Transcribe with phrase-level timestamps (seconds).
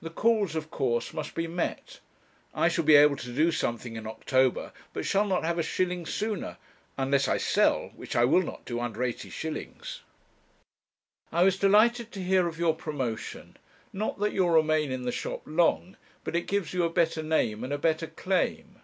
[0.00, 1.98] The calls, of course, must be met;
[2.54, 6.06] I shall be able to do something in October, but shall not have a shilling
[6.06, 6.56] sooner
[6.96, 10.02] unless I sell, which I will not do under 80s.
[11.32, 13.56] 'I was delighted to hear of your promotion;
[13.92, 17.64] not that you'll remain in the shop long, but it gives you a better name
[17.64, 18.82] and a better claim.